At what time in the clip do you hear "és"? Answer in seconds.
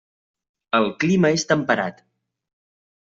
1.39-1.45